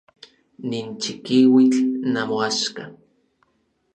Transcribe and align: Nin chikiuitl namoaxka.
Nin 0.69 0.87
chikiuitl 1.01 1.79
namoaxka. 2.13 2.83